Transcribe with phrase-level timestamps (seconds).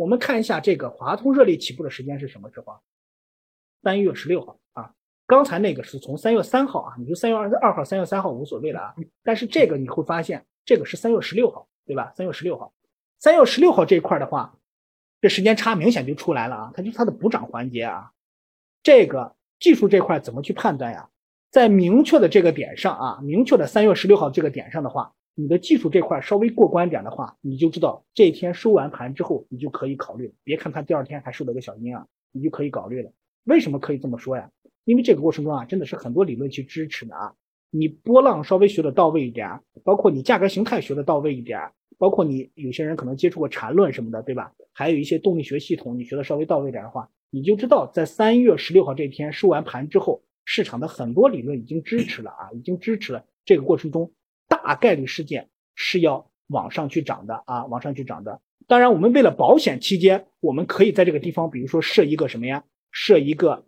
[0.00, 2.80] 我们看一下这个华通热力起步的时间是什么时候？
[3.82, 4.94] 三月十六号啊。
[5.26, 8.94] 刚才那个是从三月三号啊，你就三月二十二号、三月三号无所谓了啊。
[9.22, 12.10] 但是这个你会发现，这个是三月十六号，对吧？
[12.16, 12.72] 三月十六号，
[13.18, 14.56] 三月十六号这一块的话，
[15.20, 18.10] 这时间差明显就出来了啊，它就是它的补涨环节啊。
[18.82, 21.10] 这个技术这块怎么去判断呀？
[21.50, 30.34] 在明确的这个点上啊，明确的三月十六号这个点上的话，你的技术这块稍微过关点的话，你就知道这一天收完盘之后，你就可以考虑。
[30.44, 33.10] 别看它第二天还收了个小阴啊，你就可以考虑了。
[33.44, 34.50] 为什么可以这么说呀？
[34.84, 37.32] 因为这个过程中啊，真的是很多理论去支持的啊。
[37.70, 39.48] 你波浪稍微学的到位一点，
[39.82, 41.58] 包括你价格形态学的到位一点，
[41.96, 44.52] 包括你有些人可能接触过缠论什么的，对吧？
[44.74, 54.12] 还有一些动力学系统，你学的稍微到位点的话，你就知道在三月十六号这天收完盘之后，市场的很多理论已经支持了啊，已经支持了这个过程中
[54.64, 58.40] 大概率事件是要往上去涨的啊，往上去涨的。
[58.66, 62.64] 当然，我们为了保险期间，我们可以在这个地方，比如说设一个什么呀？
[62.90, 63.66] 设一个。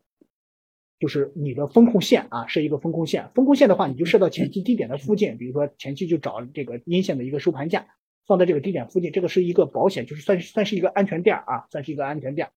[1.00, 3.28] 就是你的风控线啊，设一个风控线。
[3.34, 7.88] 风控线的话，你就设到前期低点的附近，比如说前期就找这个阴线的一个收盘价，
[8.24, 12.50] 放在这个低点附近，这个是一个保险，就是算算是一个安全垫啊，算是一个安全垫。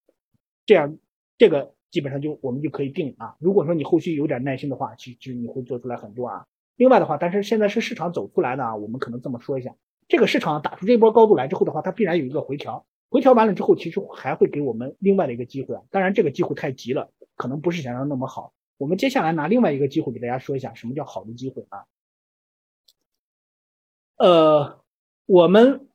[0.67, 0.95] 这样，
[1.39, 3.35] 这个基本上就我们就可以定啊。
[3.39, 6.45] 如果说你后续有点耐心的话，其实你会做出来很多啊。
[6.75, 9.75] 另外的话，但是现在是市场走出来的啊，我们可能这么说一下，
[10.07, 15.81] 这个市场打出这波高度来之后的话，它必然有一个回调，回调完了之后，其实还会给我们另外的一个机会啊。
[15.89, 17.11] 当然，这个机会太急了。
[17.37, 18.53] 可能不是想象那么好。
[18.77, 21.85] 我们接下来拿另外一个机会给大家说一下，什么叫好的机会啊？
[24.17, 24.79] 呃，
[25.25, 25.89] 我们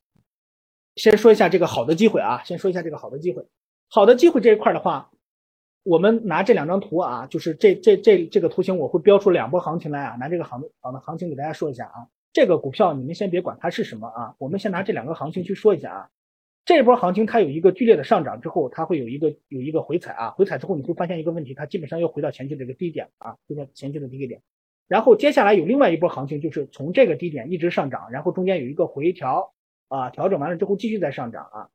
[0.96, 3.46] 先说一下这个好的机会啊，先说一下这个好的机会。
[3.88, 5.10] 好的机会这一块的话，
[5.82, 12.08] 我们拿这两张图啊，就是这这这这个图形，我会标出两波行情来啊，拿这个行好的行情给大家说一下啊。
[12.32, 16.08] 这个股票你们先别管它是什么啊，我们先拿这两个行情去说一下啊。
[16.66, 24.42] 这波行情它有一个剧烈的上涨之后，它会有一个有一个回踩啊，回踩之后你会发现一个问题，它基本上又回到前期的这个低点啊，回到前期的低点。
[24.86, 29.54] 然后接下来有另外一波行情，就是从这个低点一直上涨，然后中间有一个回调
[29.88, 31.70] 啊，调整完了之后继续再上涨啊。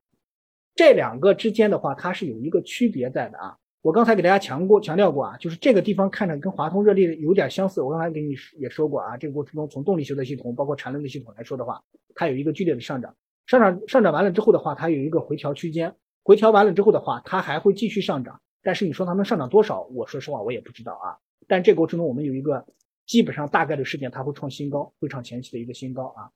[0.75, 3.57] 这两个之间的话，它是有一个区别在的啊。
[3.85, 7.83] 我刚才给大家强过强调过啊，就是这个地方看着跟华通热力有点相似。
[7.83, 11.79] 我刚才给你也说过啊，这个过程中从动力学的系统，包括缠论的系统来说的话，
[12.15, 13.15] 它有一个剧烈的上涨。
[13.45, 18.41] 上涨上涨完了之后的话，它有一个回调区间，回调完了之后的话，它还会继续上涨。
[18.63, 19.83] 但是你说它能上涨多少？
[19.93, 21.21] 我说实话，我也不知道啊。
[21.47, 22.65] 但这个过程中，我们有一个
[23.05, 26.31] 基本上大概率事件，它会创新高，会创前期的一个新高啊。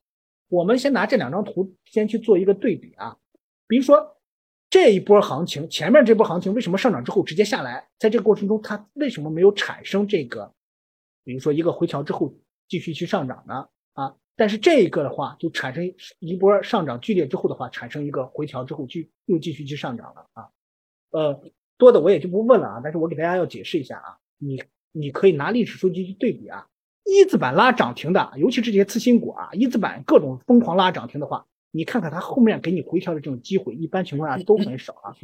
[0.50, 3.18] 我们先拿这两张图先去做一个对比啊。
[3.68, 4.18] 比如说
[4.70, 7.90] 这一波行情，前面这波行情为什么上涨之后直接下来？
[7.98, 10.54] 在这个过程中，它为什么没有产生这个，
[11.24, 12.36] 比如说一个回调之后
[12.68, 13.68] 继续去上涨呢？
[13.94, 14.16] 啊？
[14.36, 20.50] 但是这一个的话，就产生一波上涨剧烈之后的话，产生一个回调之后，就又继续去上涨了啊。
[21.10, 21.42] 呃，
[21.78, 22.82] 多的我也就不问了啊。
[22.84, 26.68] 但是我给大家要解释一下啊，你你可以拿历史数据去对比啊。
[27.06, 35.16] 一字板拉涨停的，尤其是这些次新股啊，一字板各种疯狂拉涨停的话，你看看它后面给你回调的这种机会，一般情况下都很少啊，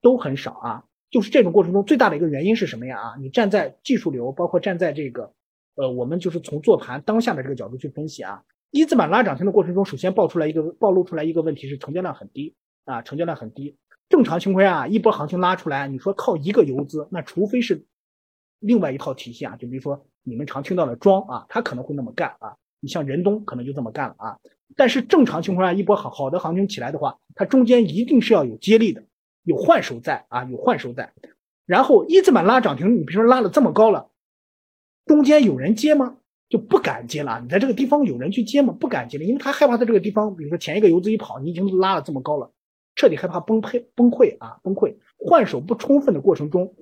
[0.00, 0.84] 都很少啊。
[1.10, 3.00] 就是这种过程中最大的一个原因是什么呀？
[3.00, 5.32] 啊，你站在技术流，包括站在这个。
[5.76, 13.78] 呃，我们就是从做盘当下的这个角度去分析啊，一字板拉涨停的过程中，首先爆出来一个暴露出来一个问题是成交量很低啊，成交量很低。
[14.08, 17.86] 正常情况下，一波行情拉出来，你说靠一个游资，那除非是
[18.58, 24.38] 另外一套体系啊，就比如说你们常听到的庄啊，他可能会那么干啊，你像仁东可能就这么干了啊。
[24.76, 29.04] 但是正常情况下，一波好好的行情起来的话，它中间一定是要有接力的，
[29.42, 31.12] 有换手在啊，有换手在。
[31.66, 34.08] 然后一字板拉涨停，你比如说拉的这么高了。
[35.06, 36.16] 中间有人接吗？
[36.48, 37.40] 就不敢接了。
[37.40, 38.74] 你在这个地方有人去接吗？
[38.78, 42.50] 不敢接了，因为他害怕在这个地方，比如说前一个游资一跑，你已经拉了这么高了，
[42.96, 44.96] 彻底害怕崩溃崩溃啊崩溃。
[45.16, 46.74] 换手不充分的过程中，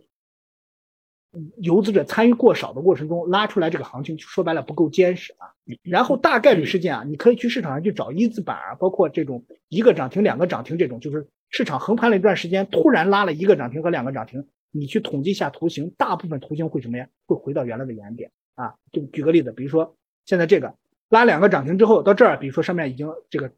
[1.58, 5.52] 游资者参与过少的过程中，拉出来这个行情，说白了不够坚实啊。
[5.82, 14.46] 然后大概率事件啊，你可以去市场上去找一字板啊，包括这种一个涨停、两个涨停这种，就是市场横盘了一段时间，突然拉了一个涨停和两个涨停。
[14.70, 17.08] 你去统计一下图形，大部分图形会什么呀？
[17.26, 18.74] 会回到原来的原点啊。
[18.92, 20.74] 就举个例子，比如说现在这个
[21.08, 23.50] 拉两个涨停之后，到这儿，比如说上面已经这个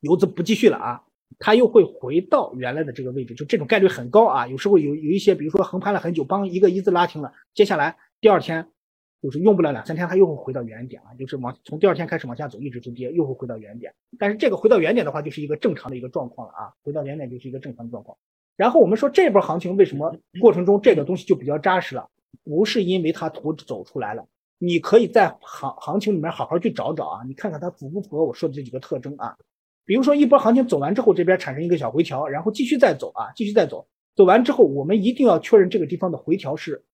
[0.00, 1.02] 游资不继续了啊，
[1.38, 4.46] 它又会回到原来的这个位置，就这种概率很高啊。
[4.46, 8.68] 有时候有有一些，比如说横盘了很久，帮一个一字拉停了，接下来第二天
[9.22, 13.94] 就是用不了两三天，它又会回到原点啊，就是往从第二天开始往下走，一直就跌，又会回到原点。
[14.18, 18.16] 但是这个回到原点的话，就是一个正常的一个状况了啊，回到原点就是一个正常的状况。
[18.56, 22.08] 然后我们说这波行情为什么过程中这个东西就比较扎实了？
[22.44, 24.26] 不是因为它图走出来了，
[24.58, 29.36] 你可以在行行情里面好好去找找啊，你看看它符不符合我说的这几个特征啊？
[29.86, 36.84] 比如说一波行情走完之后，这边产生一个小回调，然后继续再走啊，继续再走，走完之后，我们一定要确认这个地方的回调是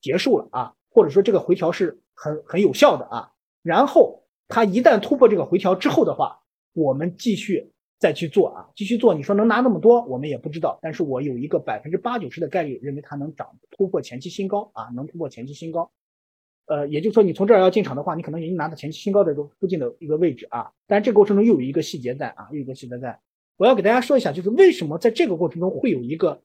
[0.00, 3.30] 结束了啊，或者说这个回调是很很有效的啊。
[3.62, 6.40] 然后它一旦突破这个回调之后的话，
[6.72, 9.14] 我们继续再去做啊，继续做。
[9.14, 15.90] 你说能拿那么多，我们也不知道，但是我有一个百分之八九十的概率认为它能涨突破前期新高啊，能突破前期新高。
[16.66, 20.72] 呃，也就是说，你从这儿要进场的话，你可能已经拿到前期新高的一个附近的一个位置啊。
[20.86, 23.20] 但这个过程中又有一个细节在啊，又有一个细节在。
[23.56, 26.42] 我要给大家说一下，就是为什么在这个过程中会有一个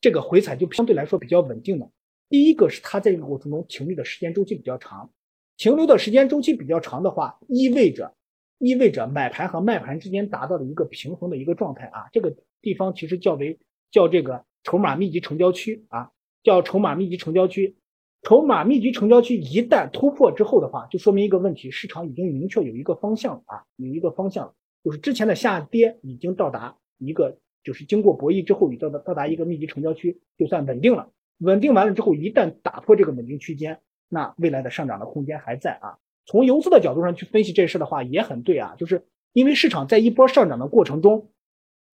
[0.00, 1.86] 这个回踩就相对来说比较稳定呢？
[2.30, 5.10] 第一个是它在这个过程中停留的时间周期比较长，
[5.58, 8.14] 停留的时间周期比较长的话，意味着
[8.58, 12.08] 意味着买盘和卖盘之间达到了一个平衡的一个状态啊。
[12.10, 13.58] 这个地方其实叫为
[13.90, 16.10] 叫这个筹码密集成交区啊，
[16.42, 17.76] 叫筹码密集成交区。
[18.22, 24.54] 筹码密集成交区一旦突破之后的话，就说明一个问题，市场已经明确有一个方向啊，有一个方向，
[24.84, 31.10] 就是之前的下跌已经到达一个，就是经过博弈之后已到达到达一个密集成交区，就算稳定了。
[31.38, 35.98] 稳定完了之后，一旦打破这个稳定区间，那未来的上涨的空间还在啊。
[36.24, 41.32] 从游资的角度上去分析这事的话，也很对啊，就是因为市场在一波上涨的过程中，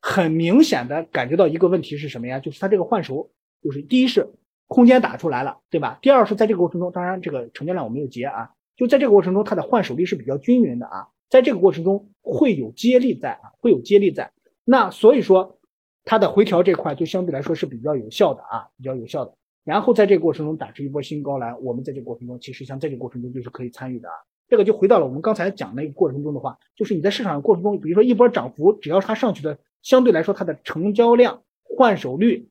[0.02, 2.38] 很明显的感觉到一个问题是什么呀？
[2.38, 3.30] 就是它这个换手，
[3.62, 4.28] 就是第一是。
[4.68, 5.98] 空间打出来了，对吧？
[6.00, 14.30] 第二是在这个过程中，当然这个成交量我没有截啊，就在这个过程中，它的换手率是比较均匀的啊，在这个过程中会有接力在啊，会有接力在。
[14.64, 15.58] 那所以说
[16.04, 19.34] 它的回调这块就相对来说是比较有效的啊，比较有效的。
[19.64, 24.14] 然后在这个过程中打出一波新高来，我们在这个过程中其实像在这个过程中就是可以参与的啊。
[24.48, 32.48] 这个就回到了我们刚才讲那个过程中的话，就是你在市场过程中，比如说一波涨幅，只要它上去的相对来说它的成交量换手率。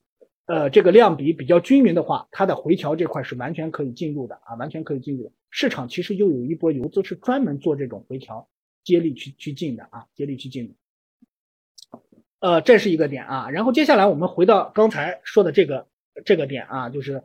[0.48, 5.34] 呃，这个量比比较均匀的话，它的回调这块是完全可以进入的啊，完全可以进入。
[5.50, 8.48] 市场其实又有一波游资是专门做这种回调
[8.82, 12.00] 接力去去进的啊，接力去进的。
[12.40, 13.50] 呃，这是一个点啊。
[13.50, 15.86] 然后接下来我们回到刚才说的这个
[16.24, 17.24] 这个点啊，就是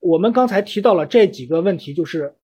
[0.00, 2.34] 我们刚才提到了这几个问题，就是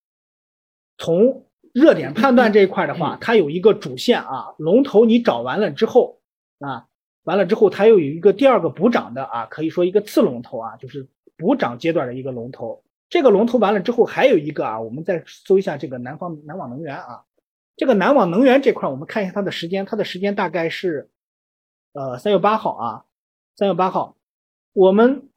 [0.99, 6.21] 从热点判断这一块的话，它有一个主线啊，龙头你找完了之后
[6.59, 6.89] 啊。
[7.31, 11.07] 完了之后，它又有一个第二个补涨的啊，可以说一个次龙头啊，就是
[11.37, 12.83] 补涨阶段的一个龙头。
[13.09, 17.23] 这个龙头完了之后，还有一个啊，我们再搜一下这个南方南网能源啊，
[17.77, 21.09] 这个南网能源这块，我们看一下它的时间，它的时间大概是
[21.93, 23.05] 呃三月八号啊，
[23.55, 24.17] 三月八号。
[24.73, 25.29] 我们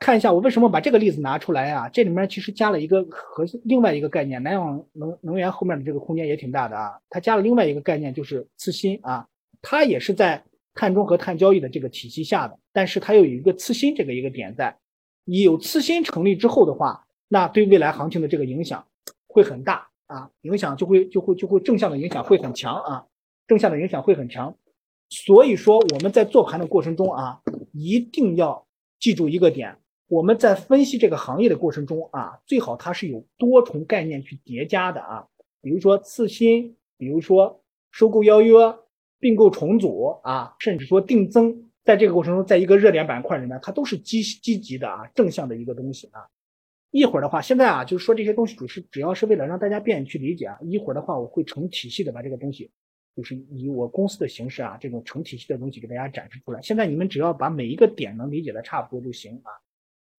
[0.00, 1.88] 看一下，我为什么把这个例子拿出来啊？
[1.90, 9.28] 这里面其实加了一个核心，另外一个概念，南网能能源后面的这个空间也挺大的啊，它加了另外一个概念，就是次新啊，
[9.62, 10.42] 它也是在。
[10.80, 14.74] 碳中和碳交易的这个体系下的，但是它又有一个次新这个一个点在，
[15.26, 18.82] 你有次新成立之后的话，那对未来行情的这个影响
[19.26, 23.04] 会很大啊，影响就会就会就会正向的影响会很强啊，
[23.46, 24.56] 正向的影响会很强。
[25.10, 27.42] 所以说我们在做盘的过程中啊，
[27.74, 28.66] 一定要
[28.98, 29.76] 记住一个点，
[30.08, 35.26] 我们在分析这个行业的过程中啊，最好它是有多重概念去叠加的啊，
[35.60, 38.54] 比如说次新，比如说收购邀约。
[39.20, 46.26] 并购重组啊，甚至说定增，在这个过程中，在一个热点板块里面，它都是积积极的啊，正向的一个东西啊。
[46.90, 50.58] 一会儿的话，现在啊，就是说这些东西，主是只要是为了让大家便于去理解啊。
[50.62, 52.68] 一会儿的话，我会成体系的把这个东西，
[53.14, 56.60] 就是以我公司的形式啊，这种成体系的东西给大家展示出来。
[56.62, 59.52] 现在你们只要把每一个点能理解的差不多就行啊。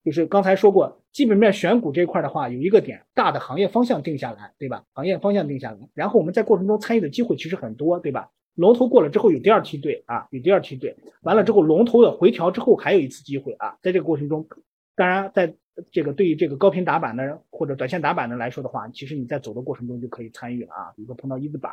[0.03, 4.83] 就是刚才说过，基本面选股这块的话，有一个点，大的行业方向定下来，对吧？
[4.93, 8.31] 行业方向定下来，然后我们在过程中参与的机会其实很多，对吧？
[8.55, 14.45] 龙头过了之后有第二梯队啊，有第二梯队，完了之后龙头的回调之后还有一次机会啊，在这个过程中，
[14.95, 15.55] 当然在
[15.89, 21.71] 这个对于这个高频打板的或者短线打板的来说的话，其实你在走的过程中就可以参与了啊，比如说碰到一字板，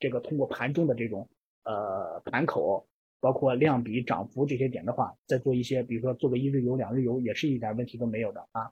[0.00, 1.28] 这个通过盘中的这种
[1.64, 2.86] 呃盘口，
[3.20, 8.70] 包括量比涨幅这些点的话，再做一些，比如说做个一日游两日游也是一点问题都没有的啊。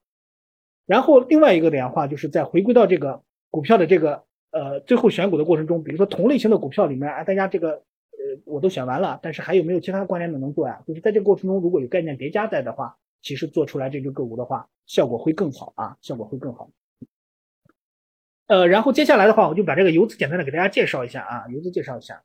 [0.86, 4.24] 然后另外一个点的话，就是在回归到这个股票的这个。
[4.54, 10.80] 呃，最后选股的过程中，比如说同类型的股票里面，哎，大家这个，呃，我都选完了，但是还有没有其他关联的能做呀？
[10.86, 16.70] 就是在这个过程中，如果有概念叠加在的话，其实做出来这只个股的话，效果会更好啊，效果会更好。
[18.46, 22.22] 呃，然后接下来的话，我就把这个游资简单的给大家介绍一下啊，游资介绍一下。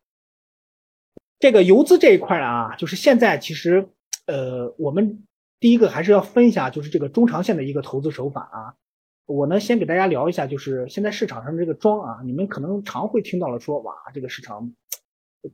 [1.39, 3.89] 这个游资这一块啊，就是现在其实，
[4.27, 5.25] 呃，我们
[5.59, 8.75] 第一个还是要分一下，就是这个中长线的一个投资手法啊。
[9.29, 14.73] 我呢，先给大家聊一下，就是现在市场上这个庄啊，你们可能常会听到了说，哇，这个市场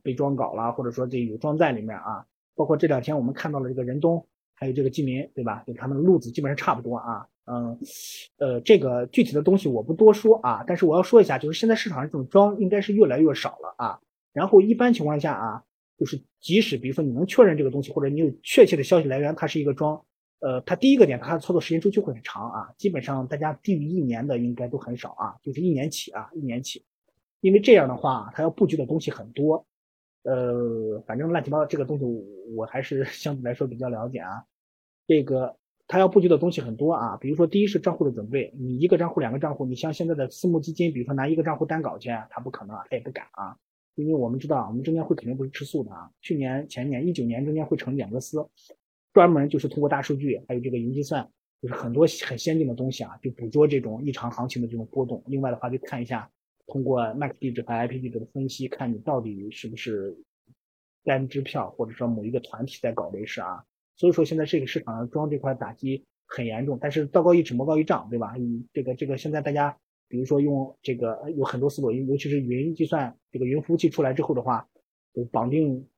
[0.02, 2.24] 被庄搞了，或者说这有庄在里面啊。
[2.54, 5.62] 包括这两天我们看到了这个仁东，还有这个基民，对吧？
[5.66, 7.26] 就他们的路子基本上差不多啊。
[7.44, 7.78] 嗯，
[8.38, 14.00] 呃，这个具体的东西我不多说啊，但是我要说一下，就是现在市场上这种庄应该是越来越少了啊。
[14.32, 15.62] 然后一般情况下啊，
[15.98, 20.02] 就是即使比如说你能确认这个东西，或者你有确切的消息来源，它是一个桩，
[20.40, 26.84] 呃，它第一个点它的操作时间周期会很长啊，基本上大家低于一年的应该都很少啊，就是一年起啊，一年起，
[27.40, 29.66] 因为这样的话它要布局的东西很多，
[30.22, 32.04] 呃，反正乱七八糟这个东西
[32.56, 34.44] 我还是 相对来说比较了解啊，
[35.06, 35.56] 这个。
[35.88, 43.56] 它要布局的东西很多啊，比如说第一是账户的准备，你一个账户两个账户，你像现在的私募基金，比如说拿一个账户单搞去，他不可能，他也不敢啊，
[43.94, 46.10] 因为我们知道，我们证监会肯定不是吃素的啊。
[46.20, 48.44] 去年、前年、一九年，证监会成两个司，
[49.16, 51.26] 专门就是通过大数据，还有这个云计算，
[51.62, 55.24] 就是很多很先进的东西啊，就捕捉这种异常行情的这种波动。
[55.26, 56.30] 另外的话，就看一下
[56.66, 60.14] 通过 MAC 地址和 IP 地址的分析，看你到底是不是
[61.02, 63.64] 单支票，或者说某一个团体在搞这事啊。
[63.96, 68.34] 所以说现在这个市场上装这块打击很严重，但是道高一尺魔高一丈，对吧？
[68.36, 69.74] 嗯，这个这个现在大家
[70.10, 74.68] 比如说用这个有很多思路，尤其是云计算这个云服务器出来之后的话，
[75.14, 75.88] 就绑定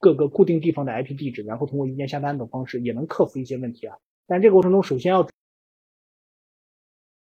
[0.00, 3.96] 各个固定地方的 IP 地址，然后通过一键下单等方式也能克服一些问题啊。
[4.26, 5.28] 但这个过程中首先要